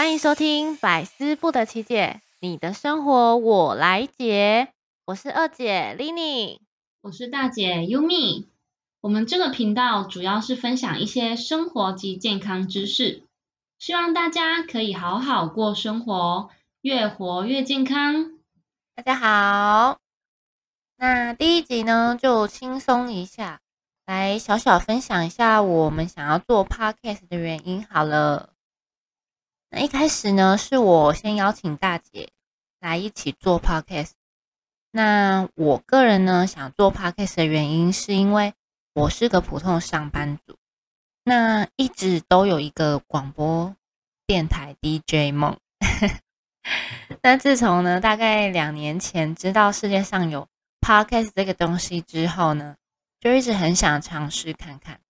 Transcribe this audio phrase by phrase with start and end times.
[0.00, 4.72] 欢迎收听百思不得其解，你的生活我来解。
[5.04, 6.58] 我是二姐 Lini，
[7.02, 8.46] 我是大姐 Yumi。
[9.02, 13.24] 我们这个频道主要是分享一些生活及健康知识，
[13.78, 16.48] 希望大家可以好好过生活，
[16.80, 18.38] 越活越健康。
[18.94, 19.98] 大家好，
[20.96, 23.60] 那第一集呢就轻松一下，
[24.06, 28.54] 来小小分享一下我们想要做 podcast 的原因好了。
[29.72, 32.30] 那一开始呢，是我先邀请大姐
[32.80, 34.10] 来一起做 podcast。
[34.90, 38.52] 那我个人呢，想做 podcast 的原因，是因为
[38.94, 40.56] 我是个普通上班族，
[41.22, 43.76] 那一直都有一个广播
[44.26, 45.56] 电台 DJ 梦。
[47.22, 50.48] 那自从呢，大概两年前知道世界上有
[50.80, 52.74] podcast 这个东西之后呢，
[53.20, 55.00] 就一直很想尝试看看，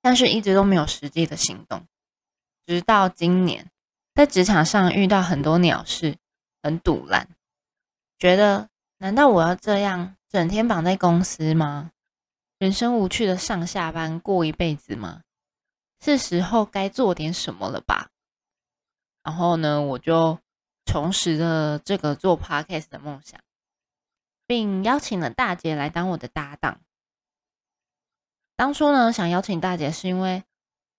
[0.00, 1.84] 但是一直都没有实际的行动。
[2.66, 3.70] 直到今年，
[4.14, 6.16] 在职场上遇到很多鸟事，
[6.62, 7.28] 很堵烂，
[8.18, 8.68] 觉得。
[8.98, 11.90] 难道我要这样整天绑在公司吗？
[12.58, 15.20] 人生无趣的上下班过一辈子吗？
[16.00, 18.08] 是时候该做点什么了吧？
[19.22, 20.38] 然后呢，我就
[20.86, 23.38] 重拾了这个做 podcast 的梦想，
[24.46, 26.80] 并邀请了大姐来当我的搭档。
[28.56, 30.44] 当初呢，想邀请大姐是因为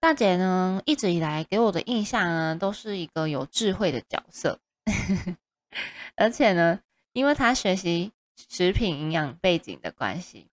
[0.06, 4.60] 大姐呢一直以来给我的印象呢都是一个有智慧的角色，
[6.16, 6.80] 而且呢。
[7.14, 10.48] 因为他学习食品营养背景的关系，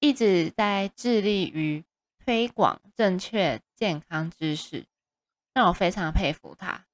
[0.00, 1.84] 一直在致力于
[2.24, 4.86] 推广正确健康知识，
[5.52, 6.86] 让我非常佩服他。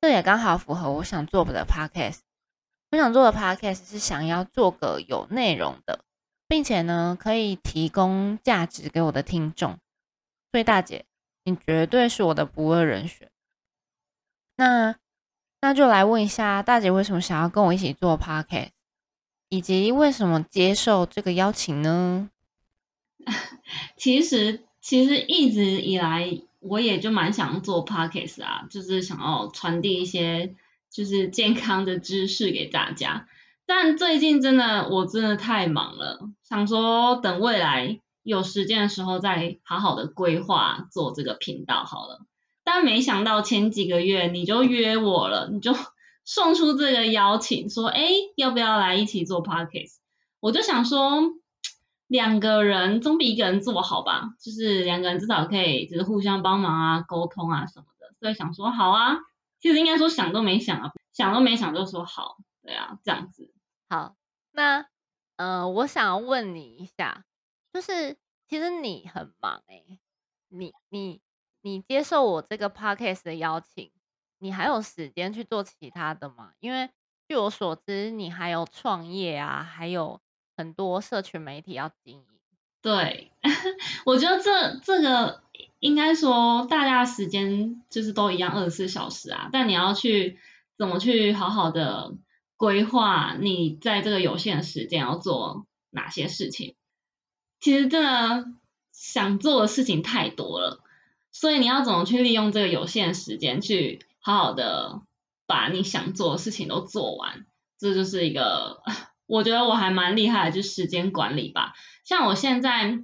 [0.00, 2.20] 这也刚好符合我想做的 podcast。
[2.92, 6.04] 我想做的 podcast 是想要做个有内容的，
[6.46, 9.78] 并且呢可以提供价值给我的听众。
[10.52, 11.04] 所以大姐，
[11.44, 13.30] 你绝对是我的不二人选。
[14.56, 14.96] 那。
[15.60, 18.68] 那就来问一下大姐，为什么想要跟我一起做 podcast，
[19.48, 22.28] 以及为什么接受这个邀请呢？
[23.96, 30.54] 其实，其实一直以来，我也就蛮想做 podcast 啊，就是想要传递一些
[30.90, 33.26] 就是健康的知识给大家。
[33.64, 42.26] 但最近真的，我真的太忙了，想说等未来有时间的时候再好好的规划做这个频道好了。
[42.64, 45.72] 但没想到前几个月你就约我了，你就
[46.24, 49.98] 送出这个邀请，说哎要不要来一起做 podcast？
[50.40, 51.20] 我就想说
[52.06, 59.18] 两个人总比一个人做好吧，就是两个人至少可以就是互相帮忙啊、沟通啊什么的，所以想说好啊。
[59.60, 63.50] 其实应该说想都没想啊，想都没想就说好，对啊，这样子。
[63.88, 64.14] 好，
[64.52, 64.86] 那
[65.36, 67.24] 呃，我想问你一下，
[67.74, 68.16] 就是
[68.48, 69.82] 其实你很忙哎，
[70.48, 71.20] 你你。
[71.66, 73.90] 你接受我这个 podcast 的邀请，
[74.36, 76.52] 你还有时间去做其他的吗？
[76.60, 76.90] 因为
[77.26, 80.20] 据我所知，你还有创业啊，还有
[80.58, 82.26] 很多社群媒体要经营。
[82.82, 83.32] 对，
[84.04, 85.42] 我觉得这这个
[85.78, 89.48] 应该说大家时间就是都一样，二十四小时啊。
[89.50, 90.38] 但你要去
[90.76, 92.12] 怎么去好好的
[92.58, 96.76] 规划你在这个有限的时间要做哪些事情？
[97.64, 98.44] 其实真的
[98.92, 100.82] 想做的事情太多了。
[101.32, 105.00] 所以你要怎么去利用这个有限时间，去好好的
[105.46, 107.46] 把你想做的事情都做完，
[107.78, 108.82] 这就是一个
[109.24, 111.72] 我觉得我还蛮厉害的，就是时间管理吧。
[112.04, 112.98] 像我现在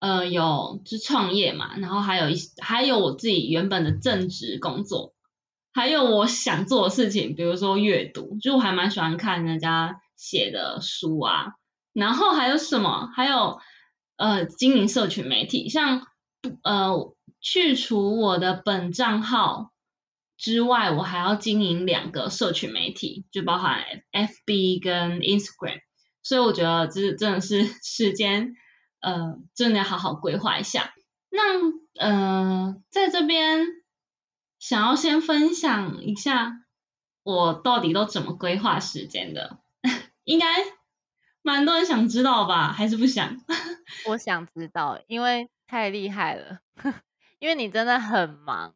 [0.00, 5.14] 呃有就创业嘛，然后还有一还有我自己原本的正职工作，
[5.72, 11.54] 还有我想做的事情，比如说阅读，就我还蛮喜欢看人家写的书啊，
[11.96, 13.60] 然后还有什么，还有
[14.16, 16.06] 呃经营社群媒体，像。
[16.62, 19.72] 呃，去除我的本账号
[20.38, 25.80] 之外，我还要经营两个社群媒体，就包含 FB 跟 Instagram，
[26.22, 28.54] 所以我觉得这真的是时间，
[29.00, 30.94] 呃，真的要好好规划一下。
[31.30, 31.42] 那
[31.98, 33.66] 呃，在这边
[34.60, 36.52] 想要先分享一下，
[37.24, 39.58] 我到底都怎么规划时间的？
[40.22, 40.46] 应该
[41.46, 42.72] 蛮多人想知道吧？
[42.72, 43.40] 还是不想？
[44.08, 45.48] 我想知道，因为。
[45.68, 46.60] 太厉害了，
[47.40, 48.72] 因为你真的很忙。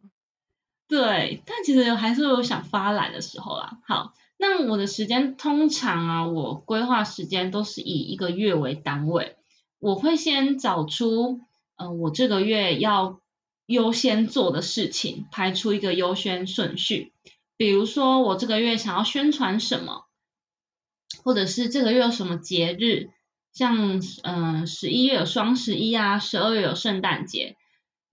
[0.89, 3.79] 对，但其实还是有想发懒的时候啦。
[3.87, 9.37] 好，那我的时间通常啊，我规划时间都是以一个月为单位。
[9.79, 11.41] 我会先找出，
[11.77, 13.21] 嗯，我这个月要
[13.67, 17.13] 优先做的事情，排出一个优先顺序。
[17.57, 20.07] 比如说，我这个月想要宣传什么，
[21.23, 23.11] 或者是这个月有什么节日。
[23.53, 27.57] 像嗯十一月有双十一啊，十二月有圣诞节，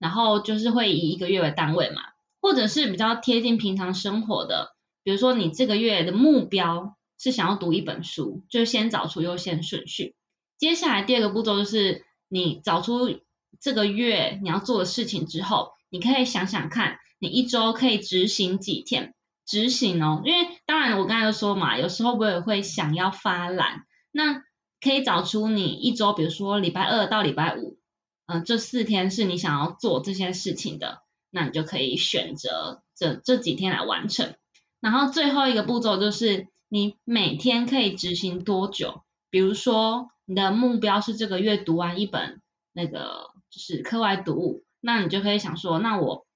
[0.00, 2.02] 然后就是会以一个月为单位嘛，
[2.40, 4.74] 或者是比较贴近平常生活的，
[5.04, 10.16] 比如说你这个月的目标是想要读一本书，就先找出优先顺序。
[10.58, 13.20] 接下来第二个步骤就是你找出
[13.60, 19.14] 这个月你要做的事情之后，你可以想想看，你一周可以执行几天？
[19.46, 24.42] 执行哦，因为当然我刚才都说嘛，有时候我也会想要发懒，那
[24.82, 27.78] 可以找出你一周，比如说礼拜二到礼拜五，
[28.26, 31.00] 嗯，这四天是你想要做这些事情的，
[31.30, 34.34] 那你就可以选择这这几天来完成。
[34.78, 39.04] 然后最后一个步骤就是你每天可以执行多久？
[39.30, 42.42] 比如说你的目标是这个月读完一本
[42.74, 46.26] 那个就是课外读物，那你就可以想说，那我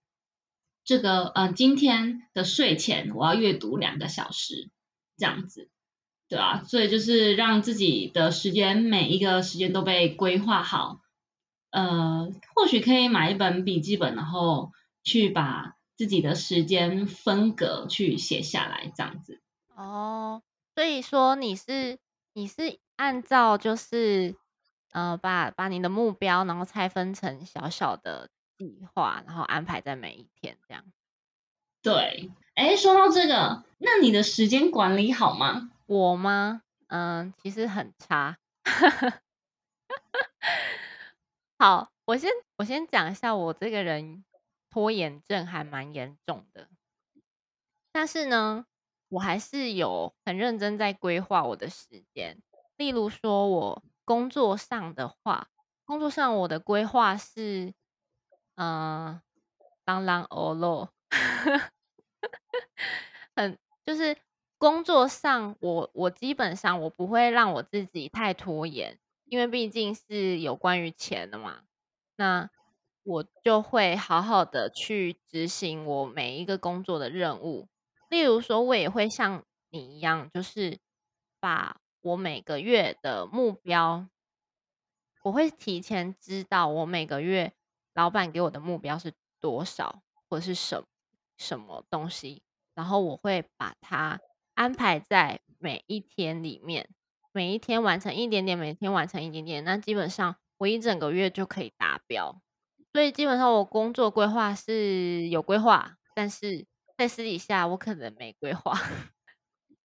[0.84, 4.70] 这个呃今天的睡前我要阅读两个小时，
[5.16, 5.70] 这样子，
[6.28, 11.00] 对啊，所以就是让自己的时间每一个时间都被规划好，
[11.70, 14.72] 呃，或许可以买一本笔记本，然后
[15.04, 19.40] 去把自己的时间分隔去写下来，这样子。
[19.76, 20.42] 哦，
[20.74, 21.98] 所以说你是
[22.34, 24.34] 你是按照就是
[24.92, 28.28] 呃把把你的目标，然后拆分成小小的
[28.68, 30.84] 计划，然后安排在每一天这样。
[31.82, 35.70] 对，哎，说到这个，那你的时间管理好吗？
[35.86, 36.62] 我吗？
[36.88, 38.38] 嗯，其实很差。
[41.58, 44.24] 好，我先我先讲一下，我这个人
[44.70, 46.68] 拖延症还蛮严重的，
[47.92, 48.66] 但是呢，
[49.08, 52.40] 我还是有很认真在规划我的时间。
[52.76, 55.48] 例如说，我工作上的话，
[55.84, 57.74] 工作上我的规划是，
[58.56, 59.20] 嗯，
[59.84, 60.92] 当啷欧洛，
[63.34, 64.16] 很就是
[64.58, 71.62] 工作上，我我基本上我不会让我自己太拖延，因为毕竟是有关于钱的嘛。
[72.16, 72.48] 那
[73.02, 77.66] 我就会好好的去执行我每一个工作的任务。
[78.08, 80.78] 例如说，我也会像你一样，就是
[81.40, 84.06] 把我每个月的目标，
[85.22, 87.52] 我会提前知道我每个月
[87.94, 90.84] 老板给我的目标是多少，或者是什
[91.36, 92.42] 什么东西，
[92.74, 94.20] 然后我会把它
[94.54, 96.88] 安排在每一天里面，
[97.32, 102.40] 每一天完成一点点，每天完成一点点，那基本上我一整个月就可以达标。
[102.92, 106.66] 所以基本上我工作规划是有规划，但是
[106.98, 108.72] 在私底下我可能没规划。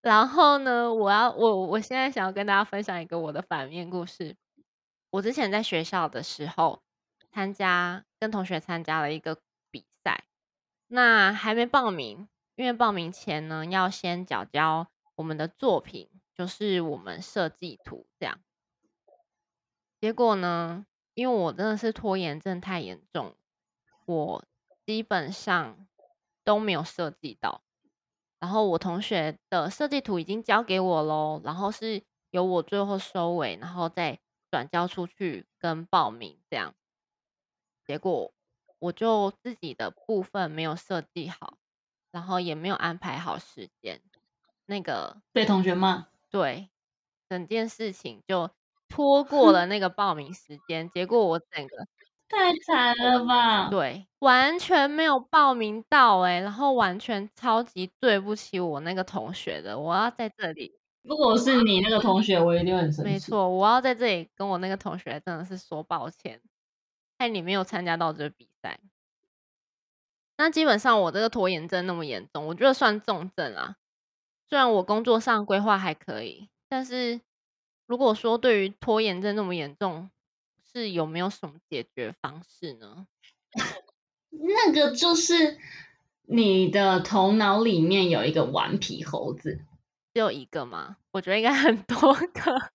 [0.02, 4.36] 然后呢，我要我我现在想要跟大家分享一个我的反面故事。
[5.10, 6.82] 我之前在学校的时候，
[7.38, 9.40] 参加跟同学参加了一个
[9.70, 10.24] 比赛，
[10.88, 18.40] 那还没报名，因为报名前呢要先缴交我们的作品，就是我们设计图这样。
[20.02, 23.36] 结果呢，因为我真的是拖延症太严重，
[24.08, 24.44] 我
[24.84, 25.88] 基本上
[26.44, 27.62] 都没有设计到。
[28.40, 32.02] 然后我同学的设计图已经交给我喽，然后是
[32.32, 34.18] 由我最后收尾，然后再
[34.50, 36.74] 转交出去跟报名这样。
[37.88, 38.34] 结果
[38.80, 41.58] 我就自己的部分没有设计好，
[42.12, 44.02] 然后也没有安排好时间，
[44.66, 46.08] 那个被同学骂。
[46.30, 46.70] 对，
[47.30, 48.52] 整件事情就
[48.90, 51.88] 拖过了那个报名时间，结果我整个。
[52.30, 53.70] 太惨了吧！
[53.70, 60.78] 对，完全没有报名到哎，然后完全超级对不起我那个同学的，我要在这里。
[61.08, 63.10] 如果是你那个同学，我一定很生气。
[63.10, 66.42] 没错，我要在这里跟我那个同学真的是说抱歉，
[67.18, 68.80] 害你没有参加到这个比赛。
[70.38, 73.76] 那基本上我这个拖延症那么严重，我觉得算重症啊。
[74.50, 77.20] 虽然我工作上规划还可以，但是
[77.86, 80.10] 如果说对于拖延症那么严重，
[80.72, 83.08] 是有没有什么解决方式呢？
[84.30, 85.58] 那个就是
[86.22, 89.66] 你的头脑里面有一个顽皮猴子，
[90.14, 90.98] 只有一个吗？
[91.12, 92.72] 我觉得应该很多个。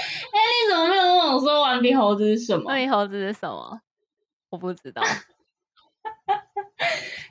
[0.00, 2.64] 哎，你怎么没有跟我说顽皮猴子是什么？
[2.64, 3.80] 顽皮猴子是什么？
[4.50, 5.02] 我不知道。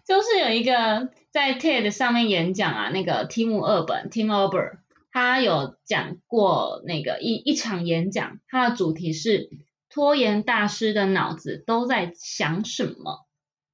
[0.08, 4.80] 就是有一个在 TED 上面演讲啊，那个 Tim 二本 Tim Urban。
[5.12, 9.50] 他有讲过那个一一场演讲，他的主题是
[9.90, 13.26] 拖延大师的脑子都在想什么。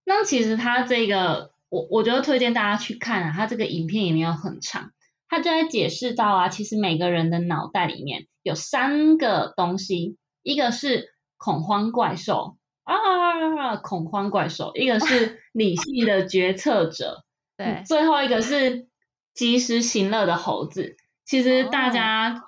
[0.06, 4.92] 那其实他这个，我我觉得推荐大家去看啊，他这个影片也没有很长，
[5.36, 17.26] 他就在解释到啊，其实每个人的脑袋里面有三个东西，一个是恐慌怪兽啊，恐慌怪兽，一个是 理性的决策者，
[17.58, 18.88] 对，最后一个是
[19.34, 20.96] 及时行乐的猴子。
[21.26, 22.42] 其实大家，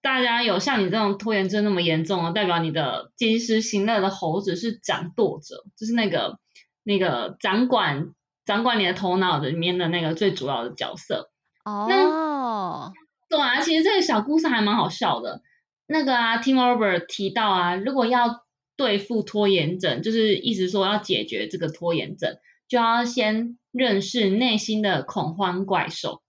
[0.00, 6.38] 大家有像你这种拖延症那么严重啊，代表你的及时行乐的猴子是掌舵者，就是那个
[6.82, 8.14] 那个掌管
[8.46, 11.30] 掌管你的头脑的里面的那个最主要的角色。
[11.66, 12.92] 哦，
[13.28, 15.42] 对啊，其实这个小故事还蛮好笑的。
[15.88, 18.44] 那个啊，Tim Robert 提到啊，如果要
[18.76, 26.22] 对付拖延症，就是意思说要解决这个拖延症，就要先认识内心的恐慌怪兽，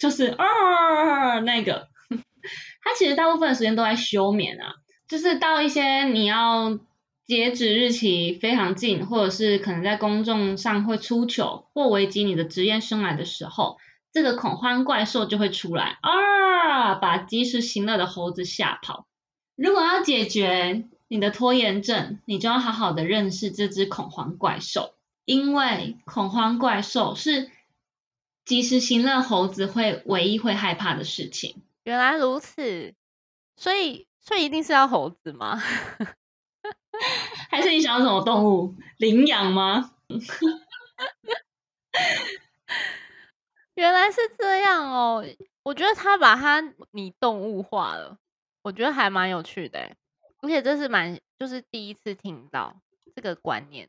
[0.00, 1.86] 就是啊那个，
[2.82, 4.74] 他其实大部分时间都在休眠啊，
[5.06, 6.80] 就是到一些你要
[7.24, 13.76] 截止日期非常近，或者是可能在公众上会出糗或危及你的职业生涯的时候。
[14.12, 19.06] 这个恐慌怪兽就会出来啊，把及时行乐的猴子吓跑。
[19.56, 27.50] 如果要解决你的拖延症，你就要好好的认识这只恐慌怪兽，因为恐慌怪兽是
[28.44, 31.62] 及时行乐猴子会唯一会害怕的事情。
[31.84, 32.94] 原来如此，
[33.56, 35.60] 所以所以一定是要猴子吗？
[37.50, 38.74] 还是你想要什么动物？
[38.98, 39.92] 领养吗？
[43.74, 45.24] 原来是这样哦，
[45.62, 46.60] 我觉得他把它
[46.90, 48.18] 你动物化了，
[48.62, 49.90] 我觉得还蛮有趣的，
[50.42, 52.76] 而且这是蛮就是第一次听到
[53.16, 53.88] 这个观念。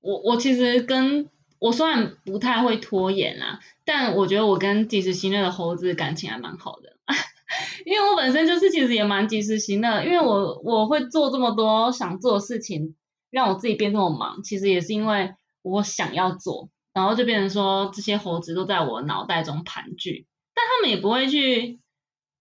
[0.00, 6.96] 我我其实跟我虽然不太会拖延啊，但我觉得我跟及时行乐的猴子感情还蛮好的，
[7.86, 12.96] 因为我本身就是其实也蛮及时行乐，因为我我会做这么多想做的事情，
[13.30, 16.68] 让我自己变这么忙，其实也是因为我想要做。
[16.92, 21.80] 然后就变成说，这些猴子都在我脑袋中盘踞，但他们也不会去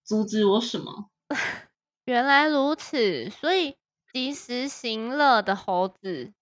[0.03, 1.09] 阻止我什么。
[2.05, 3.75] 原来如此，所以
[4.11, 6.33] 及时行乐的猴子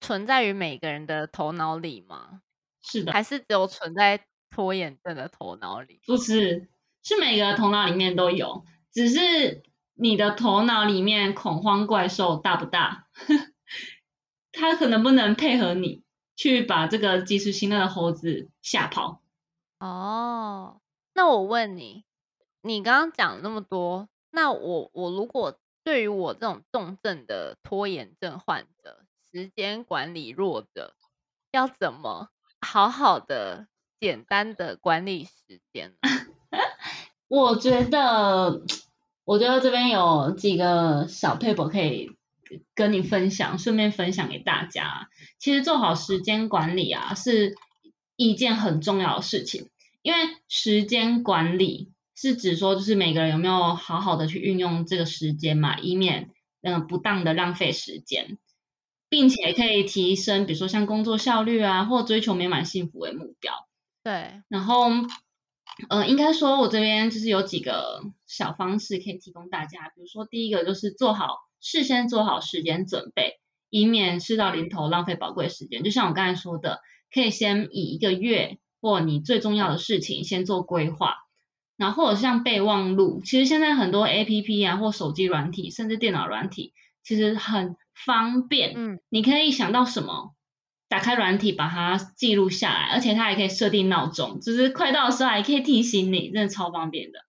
[0.00, 2.42] 存在于每个人的头脑里吗？
[2.82, 6.00] 是的，还是只有存在拖延症的头脑里？
[6.06, 6.68] 不是，
[7.02, 9.62] 是每个头脑里面都有，只是
[9.94, 13.08] 你的头脑里面恐慌怪兽大不大？
[14.52, 16.04] 他可能不能配合你。
[16.40, 19.20] 去把这个及时行乐的猴子吓跑。
[19.78, 20.80] 哦，
[21.12, 22.06] 那我问你，
[22.62, 30.94] 你刚刚讲那么多，那我我如果对于我这种重症的拖延症患者，时间管理弱者，
[31.52, 33.66] 要怎么好好的
[34.00, 35.94] 简单的管理时间？
[37.28, 38.62] 我觉得，
[39.24, 42.16] 我觉得这边有几个小 paper 可以。
[42.74, 45.08] 跟你分享，顺便分享给大家。
[45.38, 47.54] 其实做好时间管理啊，是
[48.16, 49.68] 一件很重要的事情。
[50.02, 56.30] 因为时间管理是指说，就是每个人有没有好好的去运用这个时间嘛，以免
[56.62, 58.38] 嗯不当的浪费时间，
[59.08, 63.52] 并且可以提升，比如说像工作效率啊，或追求美满幸福为目标。
[64.02, 64.42] 对。
[64.48, 64.88] 然后，
[65.90, 71.49] 呃，应该说我这边就是有几个小方式可以提供大家，比如说第一个就是做好。
[71.60, 73.38] 事先做好时间准备，
[73.68, 75.82] 以免事到临头浪费宝贵时间。
[75.82, 76.80] 就像我刚才说的，
[77.12, 81.16] 可以先以一个月或你最重要的事情先做规划，
[81.76, 88.72] 然后或者像备忘录，其实现在很多 A P P 啊或手机软体，甚至电脑软体，其实很方便。
[88.76, 90.34] 嗯，你可以想到什么，
[90.88, 97.20] 打开软体把它记录下来，而且它还可以设定闹钟，就是快到的时候还可以提醒你，真的超方便的。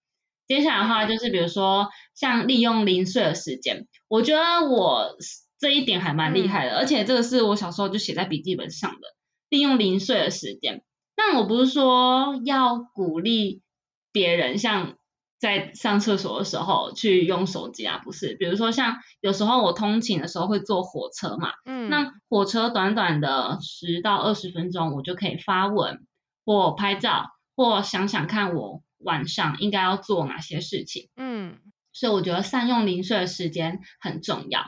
[0.47, 1.89] 接下来的话就是比如说
[2.21, 3.87] 像利用零碎的时间。
[4.07, 5.17] 我觉得我
[5.59, 9.07] 这一点还蛮厉害的，而且这个是我小时候就写在笔记本上的，
[9.49, 10.83] 利用零碎的时间。
[11.15, 13.63] 但我不是说要鼓励
[14.11, 14.97] 别人像
[15.39, 18.35] 在上厕所的时候去用手机啊，不是。
[18.35, 26.05] 比如说像有时候我通勤的时候会坐火车嘛，嗯，那火车短短的十到二十分钟，我就可以发文
[26.45, 31.57] 或拍照或想想看我晚上应该要做哪些事情，嗯。
[31.93, 34.65] 所以我觉得善用零碎的时间很重要。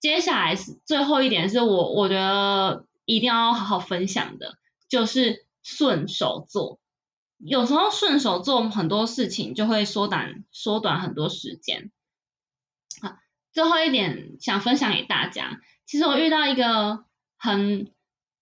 [0.00, 4.56] 接下来是最后一点，是我我觉得一定要好好分享的，
[4.88, 6.80] 就是顺手做。
[7.36, 11.90] 有时候顺手做很多事情，就会缩短缩短很多时间。
[13.00, 13.16] 好，
[13.52, 17.04] 最后一点想分享给大家，其实我遇到一个
[17.36, 17.90] 很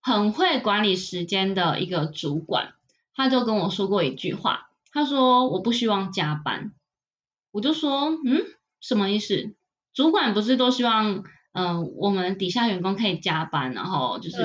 [0.00, 2.74] 很会管理时间的一个主管，
[3.14, 6.72] 他就跟我说过一句话，他说我不希望加班。
[7.58, 8.44] 我就说，嗯，
[8.80, 9.56] 什么意思？
[9.92, 14.36] 主管不是都希望，嗯，我们底下员工可以加班，然后就是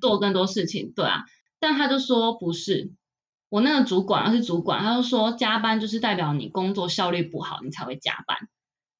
[0.00, 1.24] 做更多事情，对啊。
[1.58, 2.92] 但他就说不是，
[3.48, 8.38] 我那个主管而是主管，他就说加班就是代表你工作效率不好，你才会加班。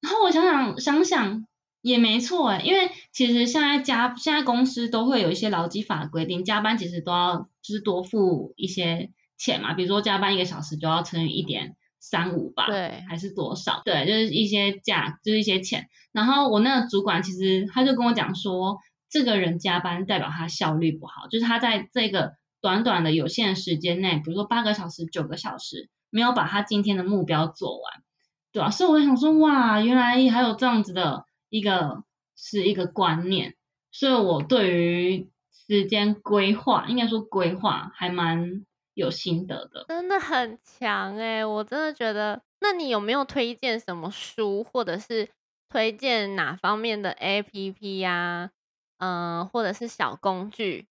[0.01, 1.47] 然后我想想想想
[1.81, 11.77] 也没错哎，因为其实现在加现在公司都会有一些劳基法规定，加班其实都要就是多付一些钱嘛，比如说加班一个小时就要乘以一点。
[12.01, 13.83] 三五吧，对，还是多少？
[13.85, 15.89] 对，就是一些价，就是一些钱。
[16.11, 18.79] 然后我那个主管其实他就跟我讲说，
[19.09, 28.03] 这个人加班代表他效率不好，就是他在这个短短的有限的时间内，比如说八个小时、九个小时，没有把他今天的目标做完，
[28.51, 32.03] 对啊，所以我想说，哇，原来还有这样子的一个
[32.37, 33.55] 是一个观念，
[33.93, 38.65] 所以我对于时间规划，应该说规划还蛮
[39.01, 42.43] 有心得的，真的很强哎，我真的觉得。
[42.63, 45.31] 那你有没有推荐什么书，或者是
[45.71, 48.51] 推荐哪方面的 APP 呀？
[48.99, 50.87] 嗯，或者是小工具，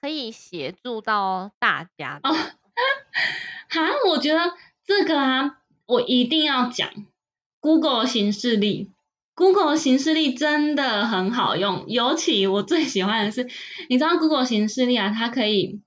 [0.00, 2.30] 可以协助到大家哦。
[3.68, 4.54] 哈，我觉得
[4.86, 6.88] 这个啊，我一定要讲
[7.58, 8.92] Google 形式力。
[9.34, 13.48] Google 形式力真的很好用，尤其我最喜欢的是，
[13.88, 15.80] 你知道 Google 形式力啊，它可以，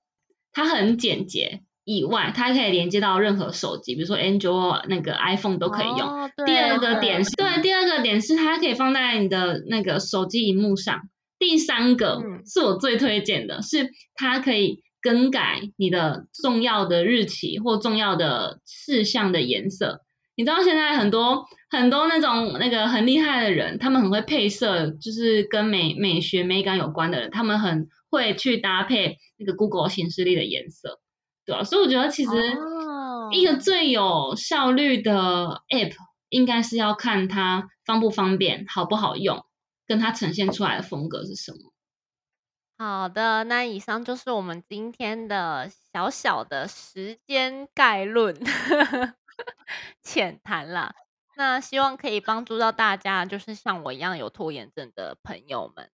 [0.54, 1.62] 它很简洁。
[1.84, 6.30] 以外，它可以连接到任何手机，比如说 Android 那个 iPhone 都可以用。
[6.46, 11.02] 第二个点是，对，第二个点是它可以放在你的那个手机荧幕上。
[11.40, 20.02] 第三个是我最推荐的，是它可以更改你的重要的日期或重要的事项的颜色。
[20.36, 31.00] 你知道现在很多很多那种那个很厉害的人，他们很会配色，就是跟美美学美感有关的人，他们很会去搭配那个 Google 显示力的颜色。
[31.46, 32.32] 对啊，所以我觉得其实
[33.32, 35.94] 一个最有效率的 App
[36.30, 39.44] 应该是要看它方不方便、好不好用，
[39.88, 41.58] 跟它呈现出来的风格是什么。
[42.78, 48.36] 好的，那以上就是我们今天的小小的时间概论
[50.04, 50.94] 浅谈了。
[51.38, 55.90] 那希望可以帮助到大家，就是像我一样有拖延症的朋友们。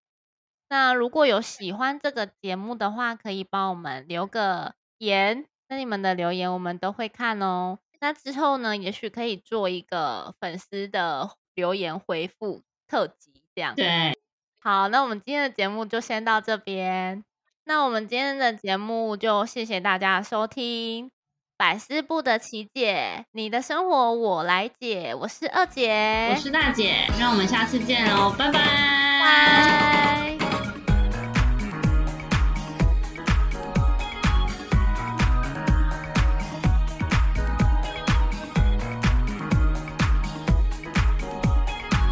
[0.69, 4.75] 那如果有喜欢这个节目的话，可以帮我们留个。
[4.99, 7.79] 言，那你们的留言我们都会看哦。
[8.01, 13.75] 那之后呢，也许可以做一个粉丝的留言回复特辑，这样。
[13.75, 14.19] 对，
[14.59, 17.23] 好，那我们今天的节目就先到这边。
[17.65, 21.09] 那我们今天的节目就谢谢大家收听
[21.59, 25.15] 《百思不得其解》，你的生活我来解。
[25.15, 28.61] 我是二姐，我是大姐，让我们下次见哦，拜拜。
[29.21, 30.16] 拜。